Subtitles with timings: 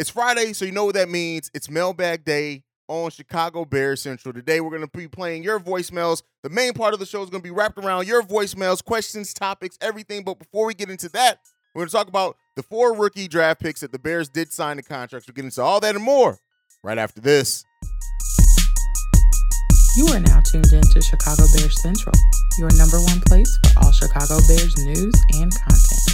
[0.00, 1.50] It's Friday, so you know what that means.
[1.52, 4.32] It's mailbag day on Chicago Bears Central.
[4.32, 6.22] Today, we're going to be playing your voicemails.
[6.42, 9.34] The main part of the show is going to be wrapped around your voicemails, questions,
[9.34, 10.24] topics, everything.
[10.24, 11.40] But before we get into that,
[11.74, 14.78] we're going to talk about the four rookie draft picks that the Bears did sign
[14.78, 15.28] the contracts.
[15.28, 16.38] We'll get into all that and more
[16.82, 17.62] right after this.
[19.98, 22.14] You are now tuned in to Chicago Bears Central,
[22.58, 26.09] your number one place for all Chicago Bears news and content.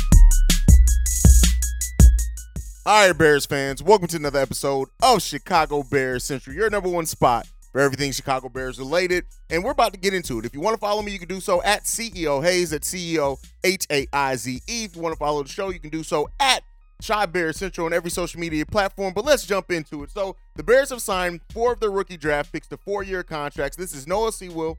[2.87, 7.05] All right, Bears fans, welcome to another episode of Chicago Bears Central, your number one
[7.05, 9.24] spot for everything Chicago Bears related.
[9.51, 10.45] And we're about to get into it.
[10.45, 13.45] If you want to follow me, you can do so at CEO Haize, at CEO
[13.64, 14.84] H A I Z E.
[14.84, 16.62] If you want to follow the show, you can do so at
[17.05, 19.12] Chi Bears Central on every social media platform.
[19.12, 20.12] But let's jump into it.
[20.12, 23.77] So the Bears have signed four of their rookie draft picks to four-year contracts.
[23.77, 24.78] This is Noah Sewell,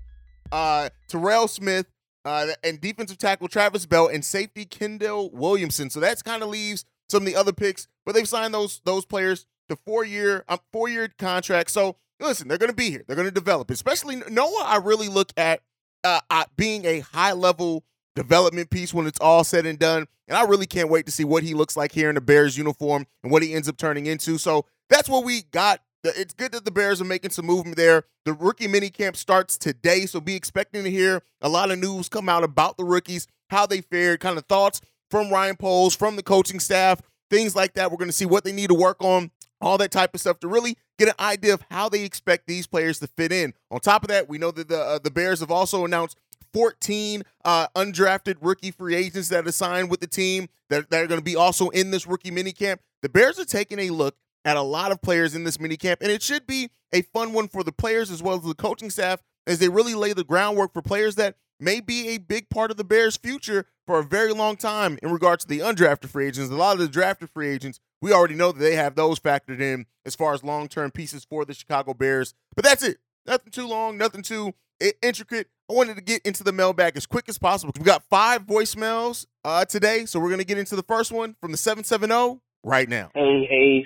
[0.54, 1.88] uh, Terell Smith,
[2.24, 5.90] uh, and defensive tackle Travis Bell and safety Kendall Williamson.
[5.90, 9.06] So that's kind of leaves some of the other picks, but they've signed those those
[9.06, 11.74] players to four year um, four year contracts.
[11.74, 13.04] So listen, they're going to be here.
[13.08, 13.70] They're going to develop.
[13.70, 15.62] Especially Noah, I really look at
[16.04, 17.84] uh, uh, being a high level
[18.16, 20.08] development piece when it's all said and done.
[20.27, 22.58] And I really can't wait to see what he looks like here in the Bears
[22.58, 24.38] uniform and what he ends up turning into.
[24.38, 25.82] So that's what we got.
[26.04, 28.04] It's good that the Bears are making some movement there.
[28.26, 32.08] The rookie mini camp starts today, so be expecting to hear a lot of news
[32.08, 36.16] come out about the rookies, how they fared, kind of thoughts from Ryan Poles, from
[36.16, 37.91] the coaching staff, things like that.
[37.91, 40.40] We're going to see what they need to work on, all that type of stuff
[40.41, 43.54] to really get an idea of how they expect these players to fit in.
[43.72, 46.18] On top of that, we know that the uh, the Bears have also announced
[46.54, 51.08] 14 uh, undrafted rookie free agents that are signed with the team that, that are
[51.08, 52.77] going to be also in this rookie minicamp.
[53.02, 56.12] The Bears are taking a look at a lot of players in this minicamp, and
[56.12, 59.21] it should be a fun one for the players as well as the coaching staff
[59.46, 62.77] as they really lay the groundwork for players that may be a big part of
[62.77, 66.52] the Bears' future for a very long time in regards to the undrafted free agents.
[66.52, 69.59] A lot of the drafted free agents, we already know that they have those factored
[69.62, 72.34] in as far as long term pieces for the Chicago Bears.
[72.56, 72.97] But that's it.
[73.25, 74.53] Nothing too long, nothing too
[75.02, 75.47] intricate.
[75.69, 77.74] I wanted to get into the mailbag as quick as possible.
[77.78, 81.36] We got five voicemails uh, today, so we're going to get into the first one
[81.42, 83.12] from the 770 right now.
[83.14, 83.86] Hey, hey.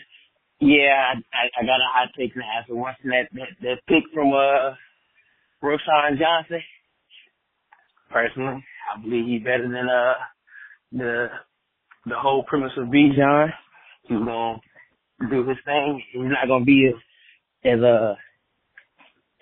[0.59, 4.31] Yeah, I, I got a hot take now after watching that, that, that pick from
[4.31, 4.75] uh,
[5.63, 6.61] Roschon Johnson
[8.11, 8.63] personally.
[8.93, 10.13] I believe he's better than uh
[10.91, 11.27] the
[12.05, 13.49] the whole premise of Bijan.
[14.03, 14.57] He's gonna
[15.29, 16.01] do his thing.
[16.11, 16.99] He's not gonna be as
[17.73, 18.15] as uh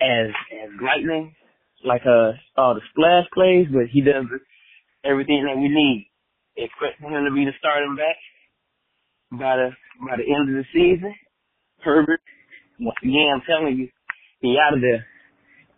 [0.01, 0.29] as
[0.63, 1.35] as lightning
[1.85, 4.25] like uh all the splash plays, but he does
[5.03, 6.05] everything that we need.
[6.57, 8.17] Expecting him to be the starting back
[9.31, 9.69] by the
[10.05, 11.15] by the end of the season.
[11.81, 12.19] Herbert,
[12.79, 13.87] once again, I'm telling you,
[14.41, 15.05] he out of there.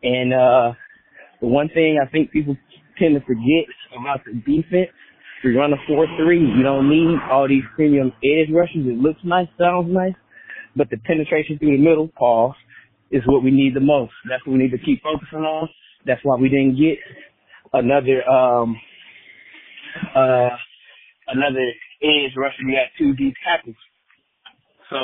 [0.04, 0.74] And uh
[1.40, 2.58] the one thing I think people
[3.02, 3.66] tend to forget
[3.98, 4.94] about the defense.
[5.42, 8.86] If you run a 4-3, you don't need all these premium edge rushes.
[8.86, 10.14] It looks nice, sounds nice,
[10.76, 12.54] but the penetration through the middle, Paul,
[13.10, 14.14] is what we need the most.
[14.30, 15.68] That's what we need to keep focusing on.
[16.06, 16.98] That's why we didn't get
[17.74, 18.78] another, um,
[20.16, 20.50] uh,
[21.28, 21.66] another
[22.04, 22.62] edge rusher.
[22.66, 23.76] We got two deep tackles.
[24.90, 24.98] So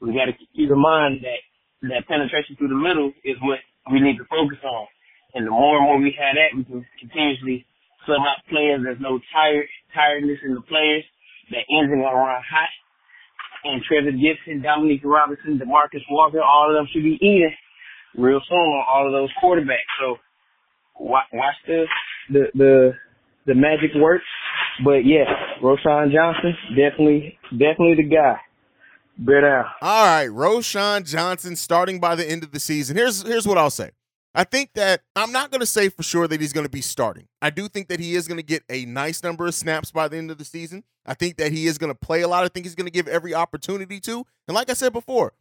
[0.00, 1.40] we got to keep in mind that
[1.88, 3.58] that penetration through the middle is what
[3.92, 4.86] we need to focus on.
[5.34, 6.98] And the more and more we have that, we can mm-hmm.
[6.98, 7.66] continuously
[8.06, 8.80] sub out players.
[8.82, 11.04] There's no tired tiredness in the players.
[11.50, 12.72] The engine gonna run hot.
[13.64, 17.52] And Trevis Gipson, Dominique Robinson, Demarcus Walker, all of them should be eating
[18.16, 19.90] real soon on all of those quarterbacks.
[20.00, 20.16] So
[20.98, 21.84] watch, watch the
[22.30, 22.92] the the
[23.46, 24.22] the magic work.
[24.84, 25.24] But yeah,
[25.62, 28.40] Roschon Johnson, definitely definitely the guy.
[29.18, 29.64] Bear down.
[29.82, 32.96] All right, Roschon Johnson starting by the end of the season.
[32.96, 33.90] Here's here's what I'll say.
[34.34, 36.80] I think that I'm not going to say for sure that he's going to be
[36.80, 37.26] starting.
[37.42, 40.06] I do think that he is going to get a nice number of snaps by
[40.06, 40.84] the end of the season.
[41.04, 42.44] I think that he is going to play a lot.
[42.44, 44.24] I think he's going to give every opportunity to.
[44.46, 45.32] And like I said before,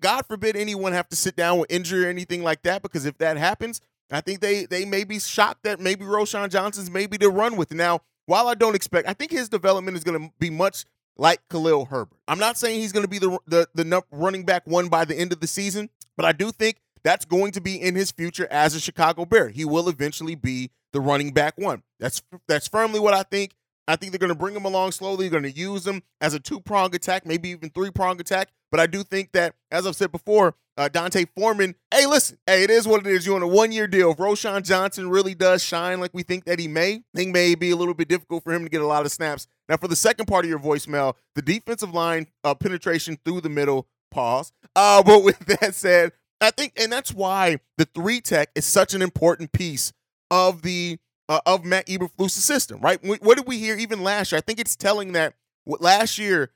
[0.00, 3.18] God forbid anyone have to sit down with injury or anything like that, because if
[3.18, 3.80] that happens,
[4.10, 7.72] I think they they may be shocked that maybe Roschon Johnson's maybe to run with.
[7.72, 10.84] Now, while I don't expect, I think his development is going to be much
[11.16, 12.18] like Khalil Herbert.
[12.26, 15.14] I'm not saying he's going to be the, the the running back one by the
[15.14, 18.46] end of the season, but I do think that's going to be in his future
[18.50, 19.48] as a Chicago Bear.
[19.48, 21.82] He will eventually be the running back one.
[21.98, 23.54] That's that's firmly what I think.
[23.88, 25.28] I think they're going to bring him along slowly.
[25.28, 28.50] They're going to use him as a two prong attack, maybe even three prong attack.
[28.70, 31.74] But I do think that, as I've said before, uh, D'Onta Foreman.
[31.92, 33.26] Hey, listen, hey, it is what it is.
[33.26, 34.12] You're on a one year deal.
[34.12, 37.54] If Roschon Johnson really does shine like we think that he may, I think may
[37.54, 39.46] be a little bit difficult for him to get a lot of snaps.
[39.68, 43.48] Now, for the second part of your voicemail, the defensive line uh, penetration through the
[43.48, 43.88] middle.
[44.10, 44.52] Pause.
[44.74, 48.94] Uh, but with that said, I think, and that's why the three tech is such
[48.94, 49.92] an important piece
[50.30, 50.98] of the
[51.28, 52.98] uh, of Matt Eberflus's system, right?
[53.04, 54.38] What did we hear even last year?
[54.38, 55.34] I think it's telling that
[55.64, 56.50] last year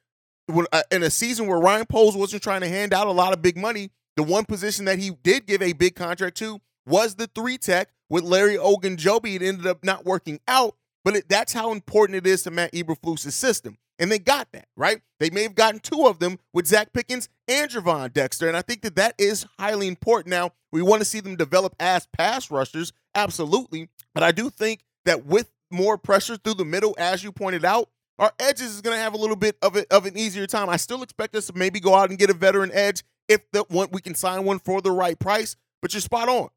[0.47, 3.33] when, uh, in a season where Ryan Poles wasn't trying to hand out a lot
[3.33, 7.15] of big money, the one position that he did give a big contract to was
[7.15, 9.37] the three tech with Larry Ogunjobi.
[9.37, 12.73] It ended up not working out, but it, that's how important it is to Matt
[12.73, 13.79] Eberflus' system.
[13.99, 15.01] And they got that, right?
[15.21, 18.49] They may have gotten two of them with Zacch Pickens and Gervon Dexter.
[18.49, 20.31] And I think that that is highly important.
[20.31, 23.89] Now, we want to see them develop as pass rushers, absolutely.
[24.13, 27.89] But I do think that with more pressure through the middle, as you pointed out,
[28.19, 30.69] our edges is going to have a little bit of, a, of an easier time.
[30.69, 33.65] I still expect us to maybe go out and get a veteran edge if the
[33.69, 35.57] one we can sign one for the right price.
[35.83, 36.49] But you're spot on.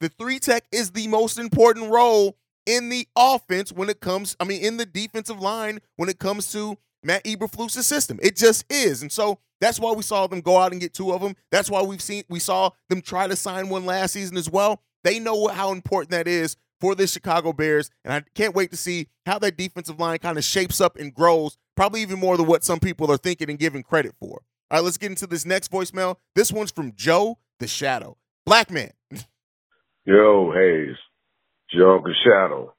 [0.00, 4.44] The three tech is the most important role in the offense when it comes, I
[4.44, 6.76] mean, in the defensive line when it comes to
[7.06, 8.18] Matt Eberflus' system.
[8.22, 9.02] It just is.
[9.02, 11.34] And so that's why we saw them go out and get two of them.
[11.50, 14.82] That's why we've seen we saw them try to sign one last season as well.
[15.04, 17.90] They know how important that is for the Chicago Bears.
[18.04, 21.14] And I can't wait to see how that defensive line kind of shapes up and
[21.14, 24.42] grows, probably even more than what some people are thinking and giving credit for.
[24.70, 26.16] All right, let's get into this next voicemail.
[26.34, 28.18] This one's from Joe the Shadow.
[28.44, 28.90] Black man.
[30.04, 30.96] Yo, Haize.
[31.70, 32.74] Joe the Shadow.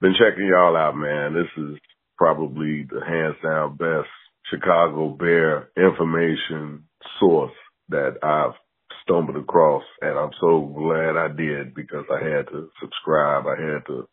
[0.00, 1.34] Been checking y'all out, man.
[1.34, 1.78] This is
[2.22, 4.08] probably the hands down best
[4.48, 6.84] Chicago Bear information
[7.18, 7.50] source
[7.88, 8.54] that I've
[9.02, 13.46] stumbled across, and I'm so glad I did because I had to subscribe.
[13.48, 14.06] I had to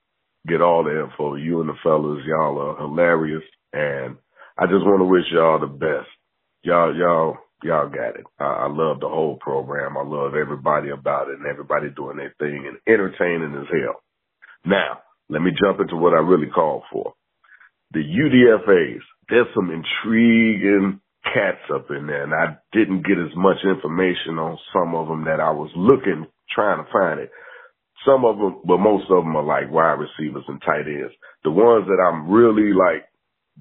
[0.47, 1.35] get all the info.
[1.35, 4.17] You and the fellas, y'all are hilarious, and
[4.57, 6.09] I just want to wish y'all the best.
[6.63, 8.25] Y'all, y'all, y'all got it.
[8.39, 9.97] I, I love the whole program.
[9.97, 14.01] I love everybody about it and everybody doing their thing and entertaining as hell.
[14.65, 17.13] Now, let me jump into what I really called for.
[17.91, 19.01] The UDFAs.
[19.29, 24.57] There's some intriguing cats up in there, and I didn't get as much information on
[24.73, 27.31] some of them that I was looking, trying to find it.
[28.05, 31.13] Some of them, but most of them are like wide receivers and tight ends.
[31.43, 33.05] The ones that I'm really like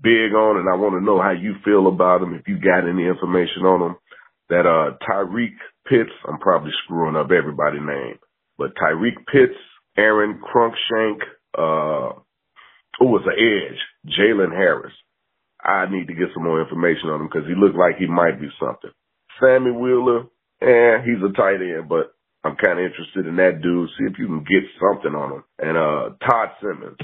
[0.00, 2.34] big on, and I want to know how you feel about them.
[2.34, 3.96] If you got any information on them,
[4.48, 5.58] that uh Thyrick
[5.88, 8.18] Pitts, I'm probably screwing up everybody's name,
[8.56, 9.58] but Thyrick Pitts,
[9.96, 11.18] Aron Cruickshank,
[11.56, 12.14] uh,
[12.98, 13.78] who was the edge,
[14.14, 14.92] Jalen Harris.
[15.62, 18.40] I need to get some more information on him because he looked like he might
[18.40, 18.90] be something.
[19.40, 20.30] Sammy Wheeler,
[20.62, 22.14] eh, he's a tight end, but
[22.44, 23.90] I'm kind of interested in that dude.
[23.98, 25.44] See if you can get something on him.
[25.58, 26.98] And uh Todd Simmons,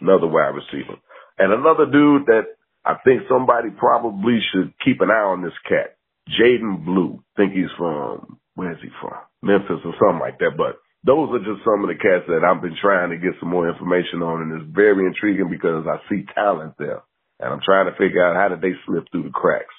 [0.00, 0.96] another wide receiver,
[1.38, 2.54] and another dude that
[2.84, 5.96] I think somebody probably should keep an eye on this cat,
[6.30, 7.22] Jaydon Blue.
[7.36, 9.18] think he's from where's he from?
[9.42, 10.54] Memphis or something like that.
[10.56, 13.50] But those are just some of the cats that I've been trying to get some
[13.50, 17.02] more information on, and it's very intriguing because I see talent there
[17.42, 19.74] and I'm trying to figure out how did they slip through the cracks.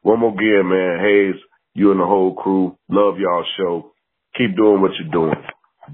[0.00, 0.98] One more again, man.
[0.98, 1.40] Haize,
[1.74, 3.92] you and the whole crew, love y'all show.
[4.36, 5.36] Keep doing what you're doing.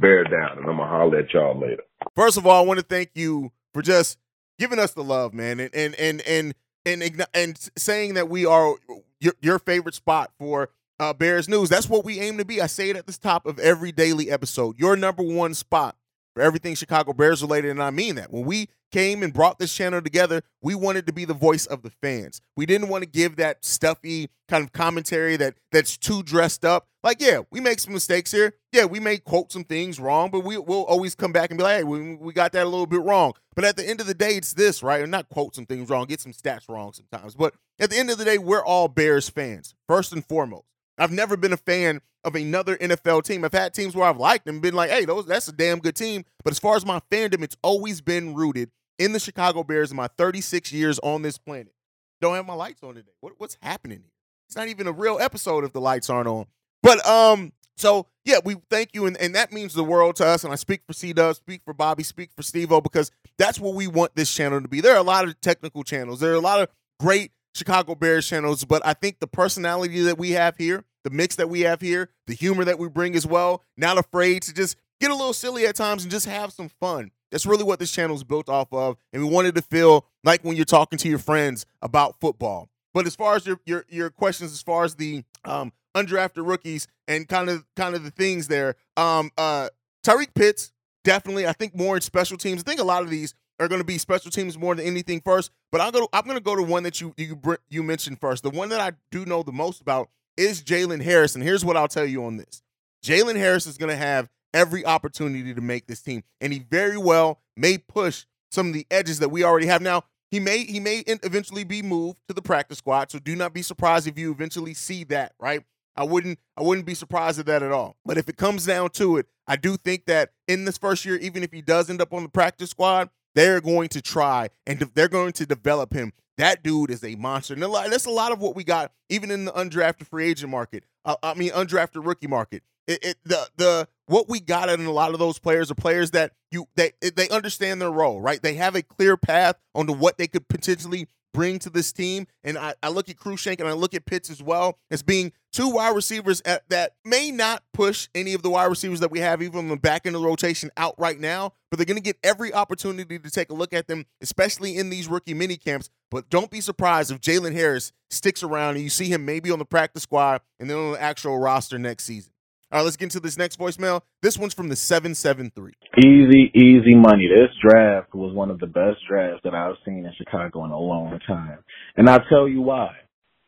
[0.00, 1.82] Bear down, and I'm gonna holler at y'all later.
[2.14, 4.18] First of all, I want to thank you for just
[4.58, 6.54] giving us the love, man, and and and and
[6.86, 8.76] and, and saying that we are
[9.20, 10.70] your, your favorite spot for
[11.00, 11.68] uh, Bears news.
[11.68, 12.60] That's what we aim to be.
[12.60, 14.78] I say it at the top of every daily episode.
[14.78, 15.96] Your number one spot
[16.34, 18.32] for everything Chicago Bears related, and I mean that.
[18.32, 21.82] When we came and brought this channel together, we wanted to be the voice of
[21.82, 22.40] the fans.
[22.56, 26.86] We didn't want to give that stuffy kind of commentary that that's too dressed up.
[27.04, 28.54] Like, yeah, we make some mistakes here.
[28.72, 31.64] Yeah, we may quote some things wrong, but we will always come back and be
[31.64, 33.34] like, hey, we, we got that a little bit wrong.
[33.54, 35.02] But at the end of the day, it's this, right?
[35.02, 37.34] And not quote some things wrong, get some stats wrong sometimes.
[37.34, 40.64] But at the end of the day, we're all Bears fans, first and foremost.
[40.98, 43.44] I've never been a fan of another NFL team.
[43.44, 45.96] I've had teams where I've liked them, been like, hey, those that's a damn good
[45.96, 46.24] team.
[46.44, 49.96] But as far as my fandom, it's always been rooted in the Chicago Bears in
[49.96, 51.72] my 36 years on this planet.
[52.20, 53.12] Don't have my lights on today.
[53.20, 54.12] What, what's happening here?
[54.48, 56.46] It's not even a real episode if the lights aren't on.
[56.82, 60.42] But um, so yeah, we thank you, and, and that means the world to us.
[60.44, 63.74] And I speak for C Dub, speak for Bobby, speak for Stevo, because that's what
[63.74, 64.80] we want this channel to be.
[64.80, 66.20] There are a lot of technical channels.
[66.20, 70.18] There are a lot of great Chicago Bears channels, but I think the personality that
[70.18, 73.26] we have here, the mix that we have here, the humor that we bring as
[73.26, 76.68] well, not afraid to just get a little silly at times and just have some
[76.80, 77.10] fun.
[77.30, 78.96] That's really what this channel is built off of.
[79.12, 82.68] And we wanted to feel like when you're talking to your friends about football.
[82.94, 86.88] But as far as your your, your questions, as far as the um, undrafted rookies
[87.06, 89.68] and kind of kind of the things there, um, uh,
[90.04, 90.72] Thyrick Pitts
[91.04, 91.46] definitely.
[91.46, 92.62] I think more in special teams.
[92.62, 95.20] I think a lot of these are going to be special teams more than anything
[95.20, 95.50] first.
[95.70, 97.38] But I'm gonna I'm gonna go to one that you you
[97.68, 98.42] you mentioned first.
[98.42, 101.34] The one that I do know the most about is Jalen Harris.
[101.34, 102.62] And here's what I'll tell you on this:
[103.04, 106.96] Jalen Harris is going to have every opportunity to make this team, and he very
[106.96, 109.82] well may push some of the edges that we already have.
[109.82, 113.52] Now, he may he may eventually be moved to the practice squad, so do not
[113.52, 115.32] be surprised if you eventually see that.
[115.38, 115.64] Right?
[115.96, 117.96] I wouldn't I wouldn't be surprised at that at all.
[118.04, 121.16] But if it comes down to it, I do think that in this first year,
[121.16, 124.78] even if he does end up on the practice squad, they're going to try and
[124.94, 127.54] they're going to develop him that dude is a monster.
[127.54, 130.84] And that's a lot of what we got, even in the undrafted free agent market.
[131.04, 132.62] Uh, I mean, undrafted rookie market.
[132.86, 136.12] It, it, the the what we got in a lot of those players are players
[136.12, 138.40] that you they they understand their role, right?
[138.40, 142.26] They have a clear path onto what they could potentially bring to this team.
[142.44, 145.32] And I, I look at Cruickshank and I look at Pitts as well as being
[145.52, 149.20] two wide receivers at, that may not push any of the wide receivers that we
[149.20, 151.52] have, even the back end of the rotation, out right now.
[151.70, 154.90] But they're going to get every opportunity to take a look at them, especially in
[154.90, 155.90] these rookie mini camps.
[156.10, 159.58] But don't be surprised if Jalen Harris sticks around and you see him maybe on
[159.58, 162.32] the practice squad and then on the actual roster next season.
[162.70, 164.02] All right, let's get into this next voicemail.
[164.20, 165.72] This one's from the 773.
[166.04, 167.26] Easy, easy money.
[167.26, 170.78] This draft was one of the best drafts that I've seen in Chicago in a
[170.78, 171.60] long time.
[171.96, 172.90] And I'll tell you why.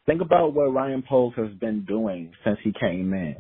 [0.07, 3.37] Think about what Ryan Poles has been doing since he came in.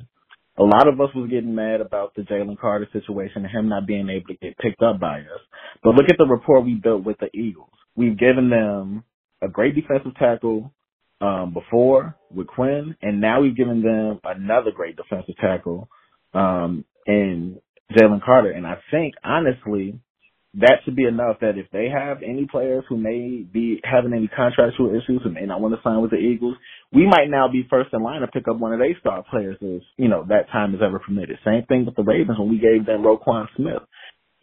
[0.58, 3.86] A lot of us was getting mad about the Jalen Carter situation and him not
[3.86, 5.40] being able to get picked up by us.
[5.82, 7.70] But look at the rapport we built with the Eagles.
[7.96, 9.02] We've given them
[9.40, 10.74] a great defensive tackle
[11.20, 15.88] um, before with Quinn, and now we've given them another great defensive tackle
[16.34, 17.60] um, in
[17.92, 18.50] Jalen Carter.
[18.50, 20.00] And I think, honestly,
[20.54, 24.28] that should be enough that if they have any players who may be having any
[24.28, 26.56] contractual issues and may not want to sign with the Eagles,
[26.92, 29.56] we might now be first in line to pick up one of their star players
[29.62, 31.38] as, you know, that time is ever permitted.
[31.44, 33.82] Same thing with the Ravens when we gave them Roquan Smith.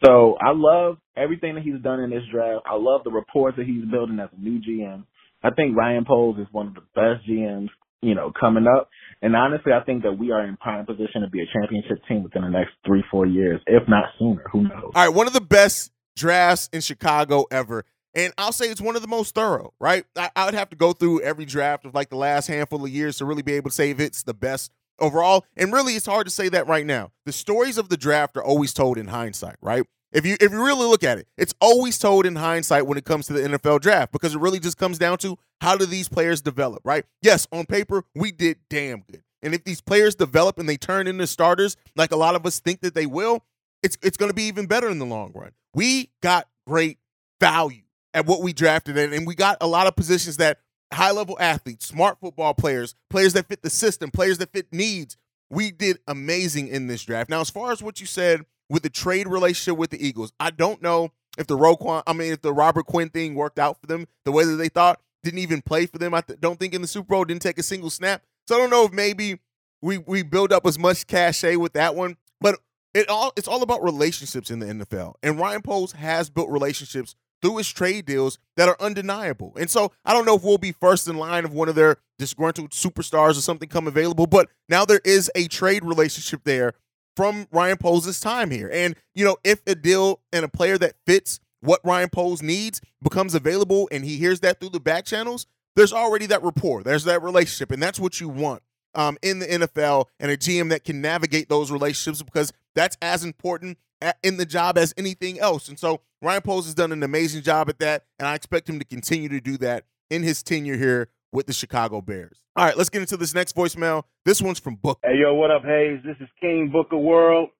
[0.04, 2.64] So I love everything that he's done in this draft.
[2.66, 5.04] I love the reports that he's building as a new GM.
[5.42, 7.68] I think Ryan Poles is one of the best GMs,
[8.02, 8.88] you know, coming up.
[9.22, 12.22] And honestly, I think that we are in prime position to be a championship team
[12.22, 14.44] within the next three, four years, if not sooner.
[14.52, 14.92] Who knows?
[14.94, 17.84] All right, one of the best drafts in Chicago ever.
[18.14, 20.04] And I'll say it's one of the most thorough, right?
[20.16, 22.90] I, I would have to go through every draft of like the last handful of
[22.90, 25.44] years to really be able to say if it's the best overall.
[25.56, 27.12] And really, it's hard to say that right now.
[27.26, 29.84] The stories of the draft are always told in hindsight, right?
[30.12, 33.04] If you if you really look at it, it's always told in hindsight when it
[33.04, 36.08] comes to the NFL draft because it really just comes down to how do these
[36.08, 37.04] players develop, right?
[37.20, 39.22] Yes, on paper we did damn good.
[39.42, 42.58] And if these players develop and they turn into starters like a lot of us
[42.58, 43.44] think that they will,
[43.82, 45.52] it's it's going to be even better in the long run.
[45.74, 46.98] We got great
[47.38, 47.82] value
[48.14, 50.58] at what we drafted and we got a lot of positions that
[50.92, 55.16] high level athletes, smart football players, players that fit the system, players that fit needs.
[55.50, 57.30] We did amazing in this draft.
[57.30, 60.32] Now, as far as what you said with the trade relationship with the Eagles.
[60.38, 63.80] I don't know if the Roquan, I mean, if the Robert Quinn thing worked out
[63.80, 65.00] for them the way that they thought.
[65.24, 66.14] Didn't even play for them.
[66.14, 68.22] I th- don't think in the Super Bowl didn't take a single snap.
[68.46, 69.40] So I don't know if maybe
[69.82, 72.16] we we build up as much cachet with that one.
[72.40, 72.60] But
[72.94, 75.14] it all it's all about relationships in the NFL.
[75.22, 79.52] And Ryan Poles has built relationships through his trade deals that are undeniable.
[79.58, 81.96] And so I don't know if we'll be first in line of one of their
[82.18, 86.74] disgruntled superstars or something come available, but now there is a trade relationship there
[87.18, 88.70] from Ryan Poles' time here.
[88.72, 92.80] And, you know, if a deal and a player that fits what Ryan Poles needs
[93.02, 95.44] becomes available and he hears that through the back channels,
[95.74, 96.84] there's already that rapport.
[96.84, 97.72] There's that relationship.
[97.72, 98.62] And that's what you want
[98.94, 103.24] um, in the NFL and a GM that can navigate those relationships because that's as
[103.24, 103.78] important
[104.22, 105.68] in the job as anything else.
[105.68, 108.04] And so Ryan Poles has done an amazing job at that.
[108.20, 111.52] And I expect him to continue to do that in his tenure here with the
[111.52, 112.42] Chicago Bears.
[112.56, 114.04] All right, let's get into this next voicemail.
[114.24, 114.98] This one's from Book.
[115.02, 116.00] Hey, yo, what up, Haize?
[116.04, 117.50] This is King Booker World.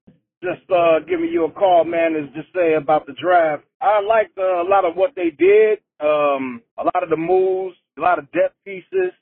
[0.43, 3.65] Just uh, giving you a call, man, is just say about the draft.
[3.81, 7.77] I liked uh, a lot of what they did, um, a lot of the moves,
[7.97, 9.13] a lot of depth pieces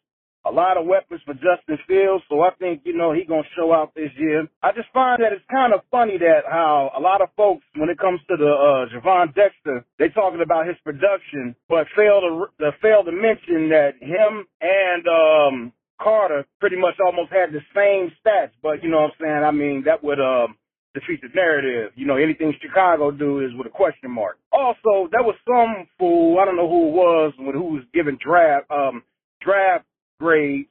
[0.46, 3.54] a lot of weapons for Justin Fields, so I think, you know, he's going to
[3.56, 4.46] show out this year.
[4.62, 7.90] I just find that it's kind of funny that how a lot of folks, when
[7.90, 12.46] it comes to the uh, Gervon Dexter, they talking about his production, but fail to,
[12.60, 18.12] to fail to mention that him and um, Carter pretty much almost had the same
[18.22, 19.44] stats, but you know what I'm saying?
[19.44, 20.56] I mean, that would um,
[20.94, 21.92] defeat the narrative.
[21.96, 24.38] You know, anything Chicago do is with a question mark.
[24.52, 28.70] Also, there was some fool, I don't know who it was, who was giving draft
[28.70, 29.02] um,
[29.40, 29.84] draft
[30.18, 30.68] grades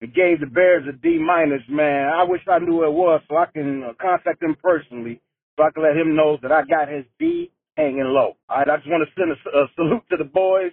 [0.00, 2.08] and gave the Bears a D minus, man.
[2.08, 5.20] I wish I knew who it was so I can uh, contact him personally
[5.56, 8.36] so I can let him know that I got his D hanging low.
[8.48, 10.72] All right, I just want to send a, a salute to the boys.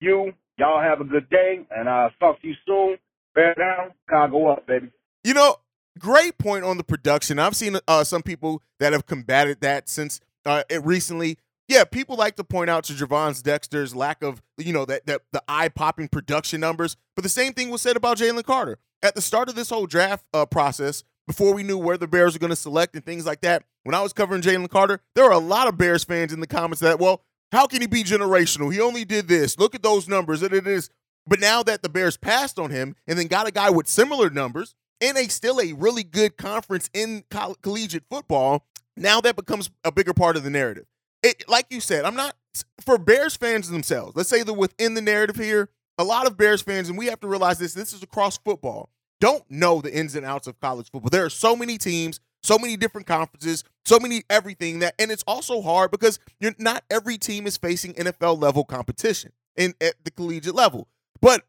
[0.00, 2.96] You, y'all have a good day, and I'll talk to you soon.
[3.34, 3.92] Bear down,
[4.30, 4.90] go up, baby.
[5.24, 5.56] You know,
[5.98, 7.38] great point on the production.
[7.38, 11.38] I've seen uh, some people that have combated that since uh, it recently
[11.68, 15.22] yeah, people like to point out to Gervon Dexter's lack of, you know, that, that
[15.32, 16.96] the eye popping production numbers.
[17.14, 18.78] But the same thing was said about Jalen Carter.
[19.02, 22.34] At the start of this whole draft uh, process, before we knew where the Bears
[22.34, 25.24] were going to select and things like that, when I was covering Jalen Carter, there
[25.24, 28.02] were a lot of Bears fans in the comments that, well, how can he be
[28.02, 28.72] generational?
[28.72, 29.58] He only did this.
[29.58, 30.42] Look at those numbers.
[30.42, 30.90] And it is.
[31.26, 34.30] But now that the Bears passed on him and then got a guy with similar
[34.30, 38.66] numbers in a still a really good conference in collegiate football,
[38.96, 40.86] now that becomes a bigger part of the narrative.
[41.22, 42.34] It, like you said, I'm not
[42.80, 44.16] for Bears fans themselves.
[44.16, 47.20] Let's say that within the narrative here, a lot of Bears fans, and we have
[47.20, 47.74] to realize this.
[47.74, 48.90] This is across football.
[49.20, 51.10] Don't know the ins and outs of college football.
[51.10, 55.22] There are so many teams, so many different conferences, so many everything that, and it's
[55.26, 60.10] also hard because you're not every team is facing NFL level competition in at the
[60.10, 60.88] collegiate level.
[61.20, 61.44] But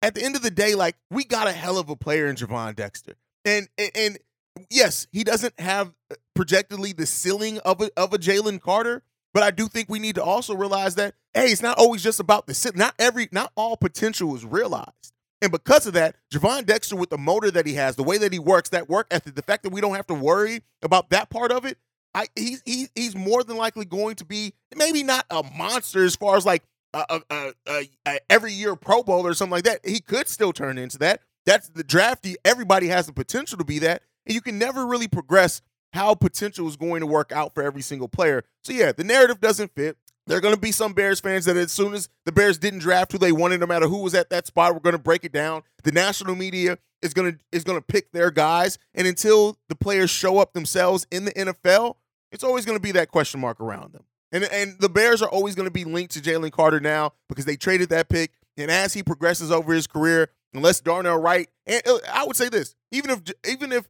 [0.00, 2.36] at the end of the day, like we got a hell of a player in
[2.36, 4.18] Gervon Dexter, and and, and
[4.70, 9.02] yes, he doesn't have uh, projectedly the ceiling of a of a Jalen Carter,
[9.34, 12.20] but I do think we need to also realize that hey, it's not always just
[12.20, 12.78] about the ceiling.
[12.78, 15.12] Not every, not all potential is realized.
[15.40, 18.32] And because of that, Gervon Dexter, with the motor that he has, the way that
[18.32, 21.30] he works, that work ethic, the fact that we don't have to worry about that
[21.30, 21.78] part of it,
[22.14, 26.16] I he's he, he's more than likely going to be maybe not a monster as
[26.16, 29.86] far as like a, a, a, a every year Pro Bowl or something like that.
[29.86, 31.20] He could still turn into that.
[31.46, 32.34] That's the drafty.
[32.44, 36.68] Everybody has the potential to be that, and you can never really progress how potential
[36.68, 38.44] is going to work out for every single player.
[38.62, 39.96] So yeah, the narrative doesn't fit.
[40.26, 42.80] There are going to be some Bears fans that as soon as the Bears didn't
[42.80, 45.24] draft who they wanted, no matter who was at that spot, we're going to break
[45.24, 45.62] it down.
[45.84, 49.74] The national media is going to is going to pick their guys, and until the
[49.74, 51.94] players show up themselves in the NFL,
[52.30, 54.04] it's always going to be that question mark around them.
[54.30, 57.46] And and the Bears are always going to be linked to Jalen Carter now because
[57.46, 58.32] they traded that pick.
[58.58, 62.48] And as he progresses over his career, unless Darnell Wright, and uh, I would say
[62.48, 63.88] this, even if even if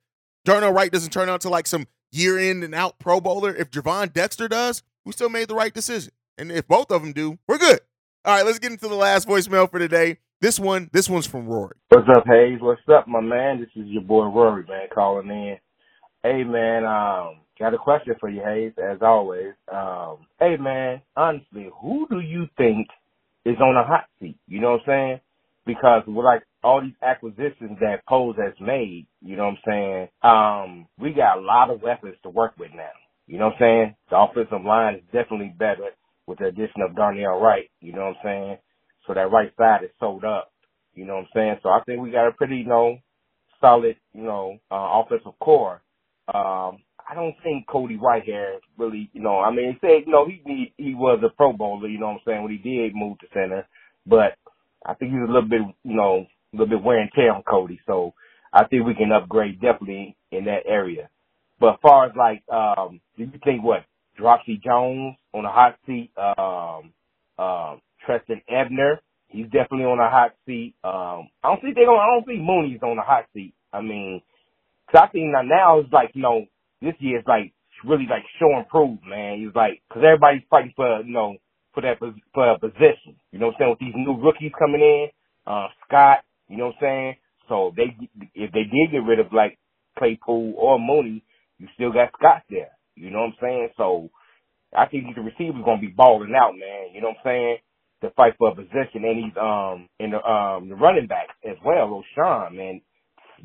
[0.49, 3.71] Darnell Wright doesn't turn out to like some year in and out Pro Bowler, if
[3.71, 6.11] Gervon Dexter does, we still made the right decision.
[6.39, 7.81] And if both of them do, we're good.
[8.25, 10.17] All right, let's get into the last voicemail for today.
[10.41, 11.75] This one, this one's from Rory.
[11.91, 12.63] What's up, Haize?
[12.63, 13.61] What's up, my man?
[13.61, 15.59] This is your boy Rory, man, calling in.
[16.23, 19.53] Hey, man, um, got a question for you, Haize, as always.
[19.71, 22.89] Um, hey, man, honestly, who do you think
[23.45, 24.39] is on the hot seat?
[24.47, 25.21] You know what I'm saying?
[25.67, 30.09] Because like all these acquisitions that Poles has made, you know what I'm saying?
[30.23, 32.91] Um, we got a lot of weapons to work with now.
[33.27, 33.97] You know what I'm saying?
[34.11, 35.91] The offensive line is definitely better
[36.27, 37.71] with the addition of Darnell Wright.
[37.81, 38.59] You know what I'm saying?
[39.07, 40.53] So that right side is sold up.
[40.95, 41.57] You know what I'm saying?
[41.63, 42.99] So I think we got a pretty, you know,
[43.61, 45.83] solid, you know, uh, offensive core.
[46.35, 50.27] Um, I don't think Cody Whitehair really, you know, I mean, he said, you know,
[50.27, 52.95] he he, he was a Pro Bowler, you know what I'm saying, when he did
[52.95, 53.67] move to center,
[54.07, 54.37] but
[54.87, 57.43] I think he's a little bit, you know, a little bit wear and tear on
[57.43, 57.81] Cody.
[57.87, 58.15] So
[58.53, 61.11] I think we can upgrade definitely in that area.
[61.61, 63.85] But as far as like, um, do you think what
[64.19, 66.11] Dropsy Jones on the hot seat.
[66.19, 66.93] Um,
[67.39, 70.75] um, Trestan Ebner, he's definitely on the hot seat.
[70.83, 73.55] Um, I don't think they going I don't think Mooney's on the hot seat.
[73.73, 74.21] I mean,
[74.91, 76.47] cause I think now, it's like, you know,
[76.83, 77.53] this year is like
[77.85, 79.45] really like show and prove, man.
[79.47, 81.37] It's like, cause everybody's fighting for, you know,
[81.75, 81.99] for that,
[82.35, 83.17] for a position.
[83.31, 83.71] You know what I'm saying?
[83.71, 85.09] With these new rookies coming in,
[85.47, 87.17] uh, Scott, you know what I'm saying?
[87.49, 87.97] So they,
[88.35, 89.59] if they did get rid of like
[89.99, 91.25] Claypool or Mooney,
[91.59, 92.71] you still got Scott there.
[92.97, 93.69] You know what I'm saying?
[93.77, 94.11] So
[94.77, 96.95] I think the receiver's gonna be balling out, man.
[96.95, 97.57] You know what I'm saying?
[98.03, 101.57] To fight for a position, and he's um in the um the running back as
[101.65, 102.83] well, Roschon, man.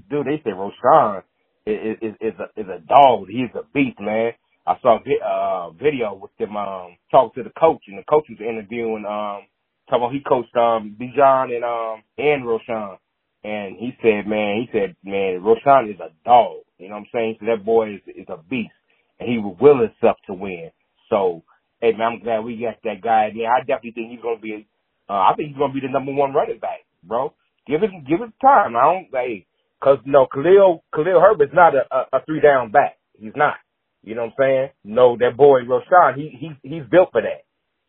[0.09, 1.23] Dude, they say Roschon
[1.65, 3.27] is is, is a is a dog.
[3.29, 4.33] He's a beast, man.
[4.67, 8.25] I saw a uh, video with them um talking to the coach, and the coach
[8.29, 9.47] was interviewing um
[9.89, 12.98] talking about he coached um Bijan and um and Roschon,
[13.43, 16.63] and he said, man, he said, man, Roschon is a dog.
[16.80, 17.38] You know what I'm saying?
[17.41, 18.72] So that boy is is a beast
[19.19, 20.72] and he will will himself to win.
[21.10, 21.43] So,
[21.82, 23.52] hey man, I'm glad we got that guy there.
[23.52, 24.67] I definitely think he's gonna be.
[25.10, 27.34] Uh, I think he's gonna be the number one running back, bro.
[27.67, 28.76] Give it, give it time.
[28.78, 29.48] I don't, hey,
[29.84, 32.98] cause no, Khalil, Khalil Herbert's not a, a, a three down back.
[33.19, 33.56] He's not.
[34.04, 34.69] You know what I'm saying?
[34.86, 37.42] No, that boy Roschon, he he he's built for that.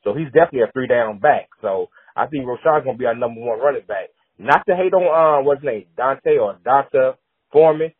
[0.04, 1.48] So he's definitely a three down back.
[1.62, 4.10] So I think Roschon's gonna be our number one running back.
[4.38, 7.16] Not to hate on uh what's his name, Dante or D'Onta
[7.52, 7.92] Foreman.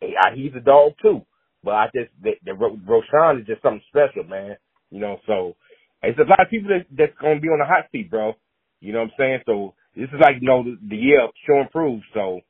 [0.00, 1.22] He's a dog too.
[1.64, 4.56] But I just the, the Roschon is just something special, man.
[4.90, 5.56] You know, so
[6.02, 8.34] it's a lot of people that, that's gonna be on the hot seat, bro.
[8.80, 9.40] You know what I'm saying?
[9.46, 12.02] So this is like you know the, the year of show and prove.
[12.14, 12.40] So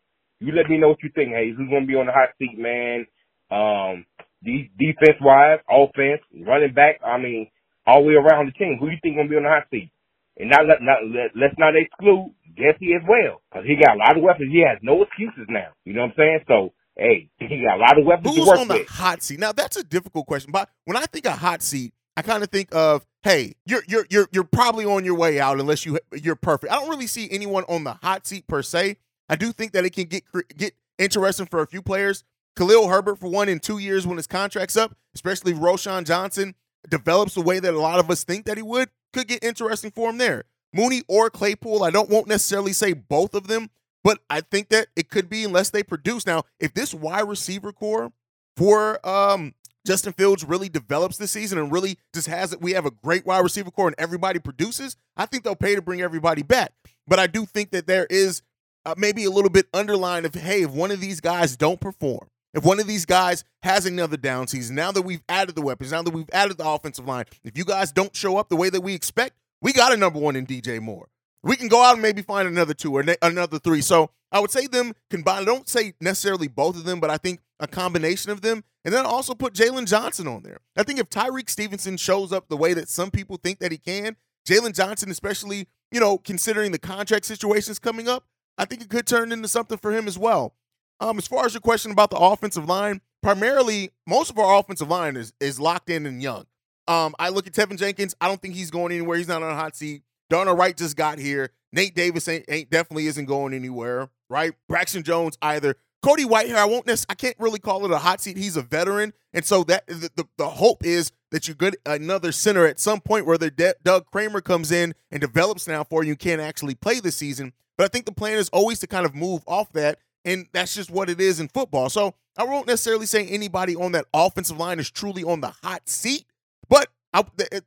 [0.40, 2.58] you let me know what you think, Hey, Who's gonna be on the hot seat,
[2.58, 3.06] man?
[3.50, 4.06] Um,
[4.44, 7.00] de- defense wise, offense, running back.
[7.06, 7.48] I mean,
[7.86, 8.78] all the way around the team.
[8.78, 9.90] Who you think gonna be on the hot seat?
[10.38, 13.98] And not let not let, let's not exclude Jesse as well, because he got a
[13.98, 14.50] lot of weapons.
[14.52, 15.72] He has no excuses now.
[15.84, 16.40] You know what I'm saying?
[16.48, 18.88] So hey, he got a lot of weapons Who's on the with.
[18.88, 19.38] hot seat?
[19.38, 20.52] Now that's a difficult question.
[20.52, 24.06] But when I think of hot seat, I kind of think of, hey, you're you're
[24.10, 26.72] you're you're probably on your way out unless you you're perfect.
[26.72, 28.96] I don't really see anyone on the hot seat per se.
[29.28, 30.24] I do think that it can get
[30.56, 32.24] get interesting for a few players.
[32.56, 36.54] Khalil Herbert for one in two years when his contract's up, especially if Roschon Johnson
[36.88, 39.90] develops the way that a lot of us think that he would, could get interesting
[39.90, 40.44] for him there.
[40.74, 43.70] Mooney or Claypool, I don't won't necessarily say both of them,
[44.02, 46.26] but I think that it could be unless they produce.
[46.26, 48.12] Now, if this wide receiver core
[48.56, 52.60] for um Justin Fields really develops this season and really just has it.
[52.60, 54.96] We have a great wide receiver core and everybody produces.
[55.16, 56.72] I think they'll pay to bring everybody back.
[57.06, 58.42] But I do think that there is
[58.86, 62.28] uh, maybe a little bit underlined of hey, if one of these guys don't perform,
[62.54, 65.92] if one of these guys has another down season, now that we've added the weapons,
[65.92, 68.70] now that we've added the offensive line, if you guys don't show up the way
[68.70, 71.08] that we expect, we got a number one in DJ Moore.
[71.42, 73.80] We can go out and maybe find another two or another three.
[73.80, 75.42] So I would say them combined.
[75.42, 78.64] I don't say necessarily both of them, but I think a combination of them.
[78.84, 80.58] And then also put Jaylon Johnson on there.
[80.76, 83.78] I think if Tyrique Stevenson shows up the way that some people think that he
[83.78, 84.16] can,
[84.48, 88.24] Jaylon Johnson, especially, you know, considering the contract situations coming up,
[88.58, 90.54] I think it could turn into something for him as well.
[91.02, 94.88] Um, as far as your question about the offensive line, primarily most of our offensive
[94.88, 96.46] line is is locked in and young.
[96.86, 98.14] Um, I look at Teven Jenkins.
[98.20, 99.18] I don't think he's going anywhere.
[99.18, 100.02] He's not on a hot seat.
[100.30, 101.50] Darnell Wright just got here.
[101.72, 104.52] Nate Davis ain't, ain't definitely isn't going anywhere, right?
[104.68, 105.74] Braxton Jones either.
[106.02, 108.36] Cody Whitehair, I won't necessarily, I can't really call it a hot seat.
[108.36, 112.30] He's a veteran, and so that the, the, the hope is that you get another
[112.30, 116.04] center at some point where De- Doug Kramer comes in and develops now for.
[116.04, 119.06] You can't actually play this season, but I think the plan is always to kind
[119.06, 121.88] of move off that, and that's just what it is in football.
[121.88, 125.88] So I won't necessarily say anybody on that offensive line is truly on the hot
[125.88, 126.24] seat,
[126.68, 127.24] but I,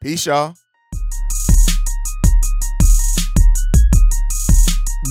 [0.00, 0.54] Peace, y'all.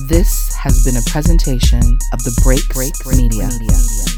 [0.07, 1.81] This has been a presentation
[2.13, 3.49] of the Break Break Media.
[3.59, 4.10] Media.